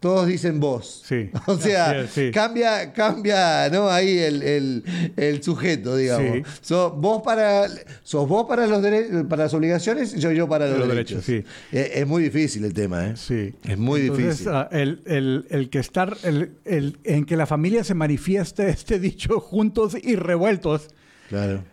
[0.04, 1.02] todos dicen vos.
[1.06, 1.30] Sí.
[1.48, 2.30] O sea, sí.
[2.32, 3.90] cambia, cambia, ¿no?
[3.90, 4.84] Ahí el, el-
[5.16, 6.40] el sujeto, digamos.
[6.40, 6.44] Sí.
[6.62, 7.68] Sos vos para,
[8.04, 8.82] sos vos para los
[9.30, 11.26] para las obligaciones, yo yo para los, Los derechos.
[11.26, 13.14] derechos, Es, es muy difícil el tema, ¿eh?
[13.16, 13.54] Sí.
[13.64, 14.50] Es muy Entonces, difícil.
[14.54, 19.00] ah, el, el- el que estar, el, el- en que la familia se manifieste este
[19.00, 20.90] dicho juntos y revueltos,
[21.30, 21.64] Claro.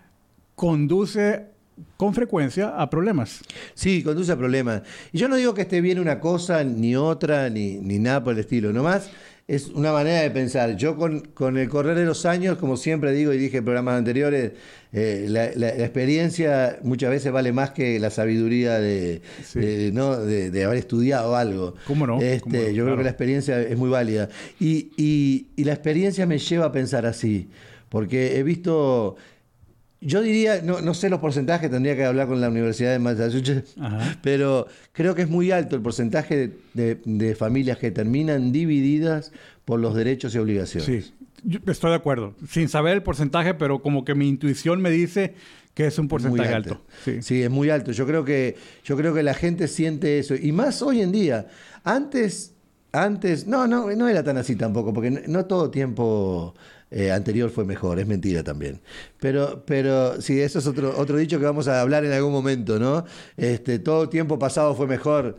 [0.54, 1.46] conduce
[1.96, 3.40] con frecuencia a problemas.
[3.74, 4.82] Sí, conduce a problemas.
[5.12, 8.34] Y yo no digo que esté bien una cosa ni otra, ni, ni nada por
[8.34, 8.72] el estilo.
[8.72, 9.10] Nomás
[9.48, 10.76] es una manera de pensar.
[10.76, 13.98] Yo con, con el correr de los años, como siempre digo y dije en programas
[13.98, 14.52] anteriores,
[14.92, 19.58] eh, la, la- la experiencia muchas veces vale más que la sabiduría de, Sí.
[19.58, 20.16] de, ¿no?
[20.18, 21.74] de, de haber estudiado algo.
[21.86, 22.20] ¿Cómo no?
[22.20, 22.68] Este, ¿Cómo no?
[22.70, 24.28] Yo creo que la experiencia es muy válida.
[24.60, 27.48] Y, y- y la experiencia me lleva a pensar así.
[27.88, 29.16] Porque he visto...
[30.02, 33.74] Yo diría, no, no sé los porcentajes, tendría que hablar con la Universidad de Massachusetts,
[33.78, 34.16] Ajá.
[34.22, 39.30] pero creo que es muy alto el porcentaje de, de- de familias que terminan divididas
[39.66, 40.86] por los derechos y obligaciones.
[41.06, 41.12] Sí,
[41.44, 42.34] yo estoy de acuerdo.
[42.48, 45.34] Sin saber el porcentaje, pero como que mi intuición me dice
[45.74, 46.82] que es un porcentaje Muy alto.
[47.04, 47.22] Sí.
[47.22, 47.92] Sí, es muy alto.
[47.92, 51.46] Yo creo que yo creo que la gente siente eso y más hoy en día.
[51.84, 52.54] Antes
[52.92, 56.54] antes no no no era tan así tampoco porque no, no todo tiempo
[56.90, 58.81] eh, anterior fue mejor, es mentira también.
[59.18, 62.79] Pero pero sí, eso es otro otro dicho que vamos a hablar en algún momento,
[62.79, 63.05] ¿no?
[63.37, 65.38] Este todo tiempo pasado fue mejor.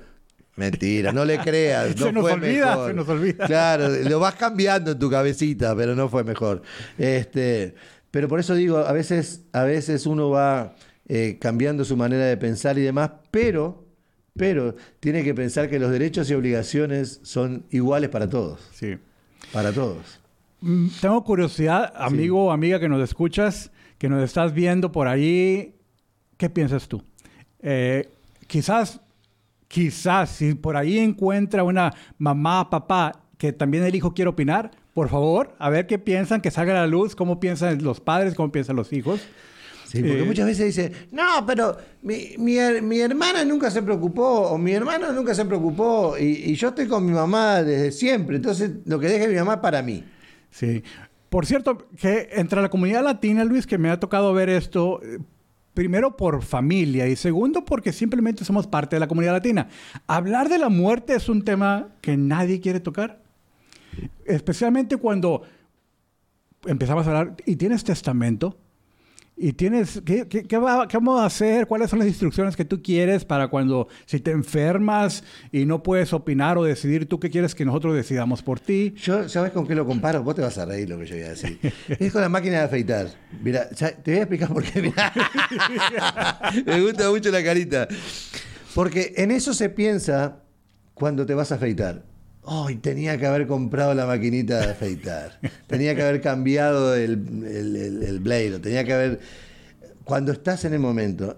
[0.56, 1.92] Mentira, no le creas.
[1.98, 2.88] Se no nos fue olvida, mejor.
[2.90, 3.46] se nos olvida.
[3.48, 6.62] Claro, lo vas cambiando en tu cabecita, pero no fue mejor.
[6.98, 7.74] Este,
[8.12, 10.76] pero por eso digo, a veces, a veces uno va
[11.08, 13.86] eh, cambiando su manera de pensar y demás, pero,
[14.36, 18.98] pero tiene que pensar que los derechos y obligaciones son iguales para todos, Sí.
[19.54, 20.20] para todos.
[20.62, 25.76] Mm, Tengo curiosidad, amigo o amiga que nos escuchas, que nos estás viendo por ahí,
[26.38, 27.04] ¿qué piensas tú?
[27.62, 28.10] Eh,
[28.48, 29.00] quizás,
[29.68, 35.10] quizás, si por ahí encuentra una mamá, papá, que también el hijo quiere opinar, por
[35.10, 38.52] favor, a ver qué piensan, que salga a la luz, cómo piensan los padres, cómo
[38.52, 39.22] piensan los hijos.
[39.88, 44.50] Sí, porque Eh, muchas veces dice, no, pero mi, mi mi hermana nunca se preocupó,
[44.52, 48.36] o mi hermano nunca se preocupó, y, y yo estoy con mi mamá desde siempre,
[48.38, 50.04] entonces lo que deje mi mamá para mí.
[50.52, 50.84] Sí.
[51.30, 55.20] Por cierto, que entre la comunidad latina, Luis, que me ha tocado ver esto, eh,
[55.74, 59.70] primero por familia y segundo porque simplemente somos parte de la comunidad latina.
[60.08, 63.22] Hablar de la muerte es un tema que nadie quiere tocar.
[64.26, 65.44] Especialmente cuando
[66.66, 68.58] empezamos a hablar y tienes testamento.
[69.38, 71.66] Y tienes, ¿qué, qué, qué va- qué vamos a hacer?
[71.66, 76.14] ¿Cuáles son las instrucciones que tú quieres para cuando, si te enfermas y no puedes
[76.14, 78.94] opinar o decidir tú qué quieres que nosotros decidamos por ti?
[78.98, 80.22] Yo, ¿sabes con qué lo comparo?
[80.22, 81.58] Vos te vas a reír lo que yo voy a decir.
[81.88, 83.08] es con la máquina de afeitar.
[83.42, 84.82] Mira, te voy a explicar por qué.
[86.66, 87.88] Me gusta mucho la carita.
[88.76, 90.44] Porque en eso se piensa
[90.94, 92.04] cuando te vas a afeitar.
[92.46, 95.40] Ay, tenía que haber comprado la maquinita de afeitar.
[95.68, 98.60] Tenía que haber cambiado el, el, el, el blade.
[98.60, 99.20] Tenía que haber.
[100.04, 101.38] Cuando estás en el momento.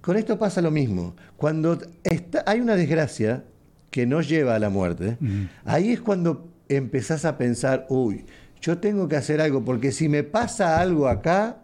[0.00, 1.14] Con esto pasa lo mismo.
[1.36, 3.44] Cuando está, hay una desgracia
[3.90, 5.18] que nos lleva a la muerte,
[5.64, 8.24] ahí es cuando empezás a pensar, uy,
[8.60, 11.58] yo tengo que hacer algo, porque si me pasa algo acá,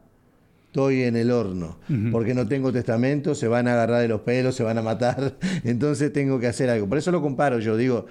[0.66, 1.78] estoy en el horno,
[2.10, 5.36] porque no tengo testamento, se van a agarrar de los pelos, se van a matar,
[5.64, 6.88] entonces tengo que hacer algo.
[6.88, 8.06] Por eso lo comparo, yo digo,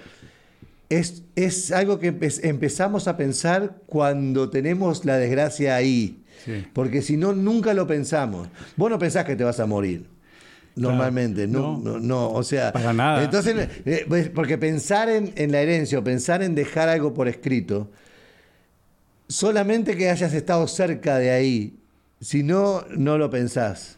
[0.88, 6.66] es, es algo que empe- empezamos a pensar cuando tenemos la desgracia ahí, Sí.
[6.74, 8.48] porque si no, nunca lo pensamos.
[8.76, 10.06] Vos no pensás que te vas a morir.
[10.76, 11.92] Normalmente, no, No.
[11.92, 13.24] no, no, o sea, Para nada.
[13.24, 17.28] entonces, eh, pues, porque pensar en, en la herencia o pensar en dejar algo por
[17.28, 17.90] escrito,
[19.28, 21.78] solamente que hayas estado cerca de ahí,
[22.20, 23.96] si no, no lo pensás.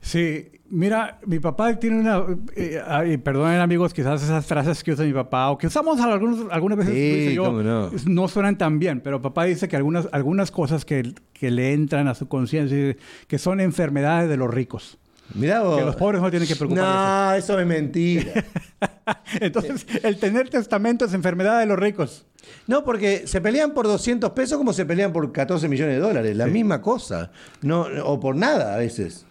[0.00, 2.24] Sí, mira, mi papá tiene una...
[2.56, 2.80] eh,
[3.12, 6.78] y perdonen amigos, quizás esas frases que usa mi papá o que usamos algunos, algunas
[6.78, 7.90] veces Sí, yo, no.
[8.06, 12.08] no suenan tan bien, pero papá dice que algunas, algunas cosas que, que le entran
[12.08, 14.98] a su conciencia, que son enfermedades de los ricos.
[15.34, 15.78] Mirá vos.
[15.78, 16.90] Que los pobres no tienen que preocuparse.
[16.90, 18.32] No, eso es mentira.
[19.40, 22.26] Entonces, el tener testamento es enfermedad de los ricos.
[22.66, 26.36] No, porque se pelean por 200 pesos como se pelean por 14 millones de dólares.
[26.36, 27.30] La misma cosa.
[27.62, 29.24] No, o por nada a veces.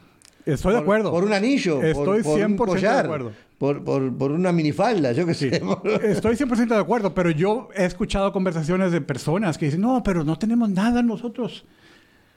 [0.54, 1.12] Estoy de Por- acuerdo.
[1.12, 1.82] Por un anillo.
[1.82, 3.32] Estoy por, por 100% un de collar, acuerdo.
[3.58, 5.62] Por, por, por una minifalda, yo qué sé.
[6.04, 10.24] Estoy 100% de acuerdo, pero yo he escuchado conversaciones de personas que dicen, no, pero
[10.24, 11.66] no tenemos nada nosotros.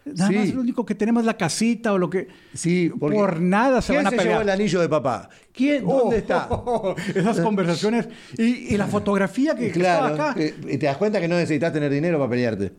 [0.05, 0.35] Nada Sí.
[0.37, 2.27] más lo único que tenemos es la casita o lo que...
[2.55, 4.35] Sí, Por nada se ¿Quién van a se pelear.
[4.39, 5.29] llevó el anillo de papá?
[5.53, 5.87] ¿Quién?
[5.87, 6.49] ¿Dónde Oh, está?
[7.21, 8.09] esas conversaciones.
[8.37, 10.41] Y, y la fotografía que, que Claro, estaba acá.
[10.41, 12.73] y te das cuenta que no necesitas tener dinero para pelearte.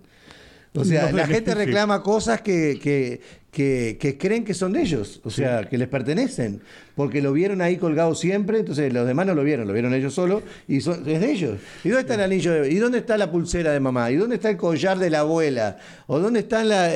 [0.76, 1.34] O sea, No, la sí.
[1.34, 5.78] gente reclama cosas que, que, que- que creen que son de ellos, o sea, que
[5.78, 6.62] les pertenecen,
[6.96, 10.16] porque lo vieron ahí colgado siempre, entonces los demás no lo vieron, lo vieron ellos
[10.16, 11.60] solos y son, es de ellos.
[11.84, 12.52] ¿Y dónde está el anillo?
[12.54, 14.10] De, ¿Y dónde está la pulsera de mamá?
[14.10, 15.78] ¿Y dónde está el collar de la abuela?
[16.08, 16.90] ¿O dónde están la-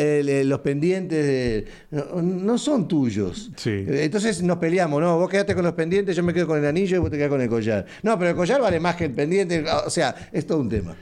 [0.44, 1.66] los pendientes de...
[1.92, 3.52] No, no son tuyos.
[3.58, 3.86] Sí.
[3.88, 5.20] Entonces nos peleamos, ¿no?
[5.20, 7.30] Vos quedaste con los pendientes, yo me quedo con el anillo y vos te quedás
[7.30, 7.86] con el collar.
[8.02, 10.96] No, pero el collar vale más que el pendiente, o sea, es todo un tema.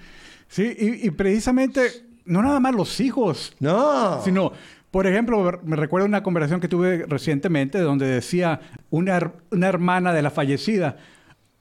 [0.49, 1.81] Sí, y, y precisamente,
[2.25, 4.21] no nada más los hijos, No.
[4.23, 4.51] sino,
[4.91, 8.59] por ejemplo, me recuerdo una conversación que tuve recientemente donde decía
[8.89, 10.97] una, una hermana de la fallecida,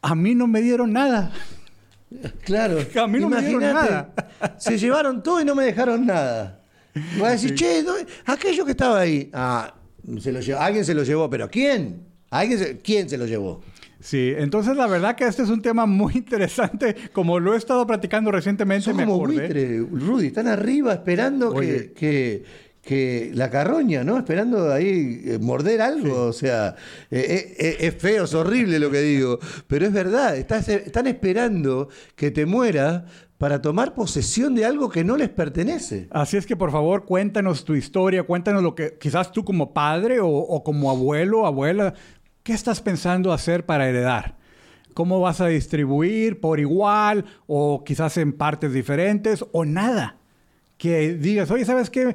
[0.03, 1.33] a mí no me dieron nada.
[2.45, 2.79] Claro.
[3.03, 4.13] A mí no me dieron nada.
[4.59, 6.61] Se llevaron todo y no me dejaron nada.
[7.19, 9.31] Voy a decir, che, ¿dónde- aquello que estaba ahí.
[9.33, 9.75] Ah,
[10.21, 12.05] se lo llevó, alguien se lo llevó, pero ¿quién?
[12.31, 13.63] ¿Alguien se- ¿Quién se lo llevó?
[14.05, 16.95] Sí, entonces la verdad que este es un tema muy interesante.
[17.15, 19.79] Como lo he estado practicando recientemente, Son me como acordé.
[19.91, 22.45] Rudy, están arriba esperando que, que,
[22.83, 24.19] que la carroña, ¿no?
[24.19, 26.25] Esperando ahí eh, morder algo.
[26.27, 26.77] O sea,
[27.11, 29.39] eh, eh, es feo, es horrible lo que digo,
[29.69, 30.37] pero es verdad.
[30.37, 33.07] estás- están esperando que te muera
[33.39, 36.09] para tomar posesión de algo que no les pertenece.
[36.11, 40.21] Así es que por favor cuéntanos tu historia, cuéntanos lo que quizás tú como padre
[40.21, 41.95] o, o como abuelo, abuela,
[42.45, 44.37] ¿qué estás pensando hacer para heredar?
[44.93, 50.19] ¿Cómo vas a distribuir por igual o quizás en partes diferentes o nada?
[50.77, 52.15] Que digas, oye, ¿sabes qué?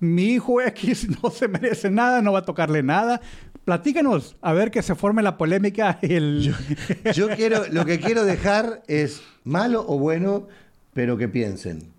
[0.00, 3.20] Mi hijo X no se merece nada, no va a tocarle nada.
[3.64, 6.00] Platícanos, a ver que se forme la polémica.
[7.14, 10.48] Yo quiero, lo que quiero dejar es malo o bueno,
[10.92, 11.92] pero que piensen.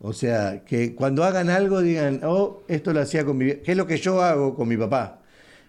[0.00, 3.62] O sea, que cuando hagan algo digan, oh, esto lo hacía con mi vie-".
[3.62, 5.20] ¿Qué es lo que yo hago con mi papá?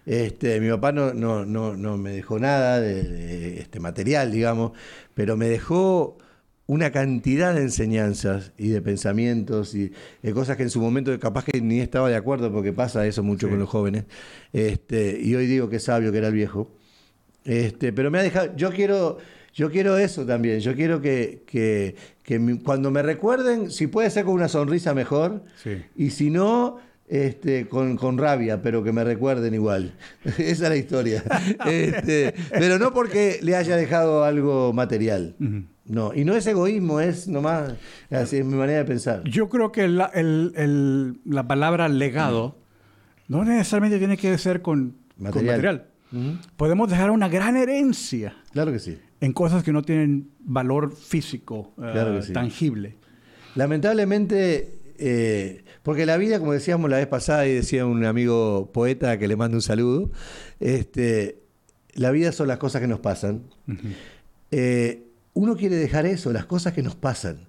[0.08, 4.72] Este, mi papá no, no, no, no me dejó nada de, de, este material, digamos,
[5.12, 6.16] pero me dejó
[6.66, 9.92] una cantidad de enseñanzas y de pensamientos y
[10.22, 13.22] de cosas que en su momento capaz que ni estaba de acuerdo porque pasa eso
[13.22, 13.50] mucho Sí.
[13.50, 14.04] con los jóvenes.
[14.54, 16.70] Este, y hoy digo que es sabio que era el viejo.
[17.44, 19.18] Este, pero me ha dejado, yo quiero,
[19.52, 21.94] yo quiero eso también, yo quiero que, que,
[22.64, 25.82] cuando me recuerden, si puede ser con una sonrisa mejor, Sí.
[25.96, 29.92] y si no, este, con, con rabia, pero que me recuerden igual.
[30.24, 31.22] Esa es la historia.
[31.66, 35.34] Este, pero no porque le haya dejado algo material.
[35.84, 37.72] No, y no es egoísmo, es nomás,
[38.10, 39.22] así es mi manera de pensar.
[39.24, 42.58] Yo creo que la, el- el- la palabra legado
[43.26, 44.96] no necesariamente tiene que ser con
[45.32, 45.86] con Material.
[46.56, 48.98] Podemos dejar una gran herencia Claro que sí.
[49.20, 52.32] en cosas que no tienen valor físico, eh, Claro que sí.
[52.32, 52.96] tangible.
[53.54, 59.18] Lamentablemente, eh, porque la vida, como decíamos la vez pasada y decía un amigo poeta
[59.18, 60.10] que le mando un saludo,
[60.60, 61.38] este,
[61.94, 63.42] la vida son las cosas que nos pasan.
[64.50, 67.48] Eh, uno quiere dejar eso, las cosas que nos pasan.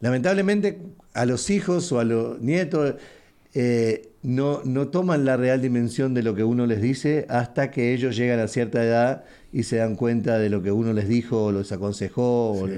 [0.00, 0.80] Lamentablemente,
[1.14, 2.94] a los hijos o a los nietos
[3.54, 7.92] eh, no, no toman la real dimensión de lo que uno les dice hasta que
[7.92, 11.46] ellos llegan a cierta edad y se dan cuenta de lo que uno les dijo
[11.46, 12.52] o les aconsejó.
[12.52, 12.68] o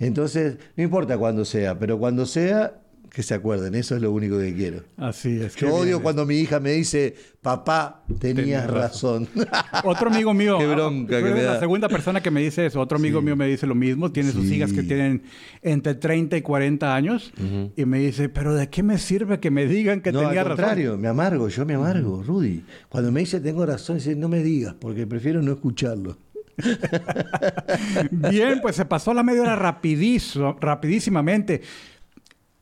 [0.00, 2.74] Entonces, no importa cuándo sea, pero cuando sea,
[3.10, 3.74] que se acuerden.
[3.74, 4.82] Eso es lo único que quiero.
[4.96, 5.56] Así es.
[5.56, 6.02] Yo odio bien.
[6.02, 9.28] cuando mi hija me dice, papá, tenías Tenías razón.
[9.84, 10.58] Otro amigo mío.
[10.58, 11.60] Qué bronca que me la da.
[11.60, 12.80] segunda persona que me dice eso.
[12.80, 14.12] Otro amigo mío me dice lo mismo.
[14.12, 14.56] Tiene sus Sí.
[14.56, 15.22] hijas que tienen
[15.62, 17.32] entre 30 y 40 años.
[17.76, 20.48] Y me dice, pero ¿de qué me sirve que me digan que no, tenía al
[20.48, 20.56] razón?
[20.56, 22.64] contrario, me amargo, yo me amargo, Rudy.
[22.88, 26.18] Cuando me dice tengo razón, dice, no me digas, porque prefiero no escucharlo.
[28.10, 31.60] Bien, pues se pasó la media hora rapidizo, rapidísimamente.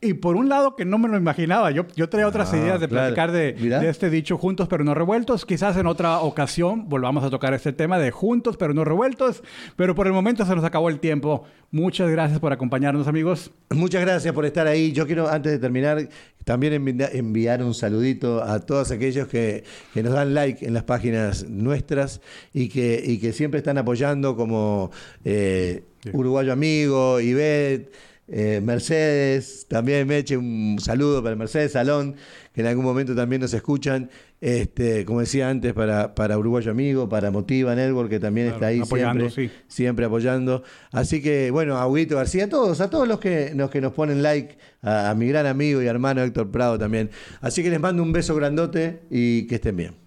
[0.05, 2.81] Y por un lado que no me lo imaginaba, yo, yo traía otras Ah, ideas
[2.81, 3.15] de claro.
[3.15, 5.47] platicar de, de este dicho juntos pero no revueltos.
[5.47, 9.43] Quizás en otra ocasión volvamos a tocar este tema de juntos pero no revueltos.
[9.77, 11.45] Pero por el momento se nos acabó el tiempo.
[11.71, 13.51] Muchas gracias por acompañarnos amigos.
[13.71, 14.93] Muchas gracias por estar ahí.
[14.93, 16.09] Yo quiero, antes de terminar,
[16.45, 19.65] también envi- enviar un saludito a todos aquellos que,
[19.95, 22.21] que nos dan like en las páginas nuestras
[22.53, 24.91] y que, y que siempre están apoyando, como
[25.25, 27.91] eh, Uruguayo Amigo, Ivette,
[28.27, 32.17] eh, Mercedes, también Meche, un saludo para Mercedes Salón,
[32.53, 34.11] que en algún momento también nos escuchan.
[34.41, 38.67] Este, como decía antes, para, para Uruguayo Amigo, para Motiva Network, que también Claro, está
[38.67, 39.51] ahí siempre sí.
[39.69, 40.63] siempre apoyando.
[40.93, 43.93] Así que, bueno, a Huguito García, a todos, a todos los que, los que nos
[43.93, 47.11] ponen like, a, a mi gran amigo y hermano Héctor Prado también.
[47.41, 50.05] Así que les mando un beso grandote y que estén bien.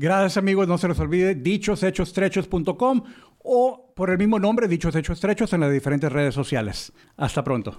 [0.00, 3.02] Gracias amigos, no se les olvide dichoshechos.com
[3.48, 6.92] o por el mismo nombre, Dichos Hechos Trechos, en las diferentes redes sociales.
[7.16, 7.78] Hasta pronto.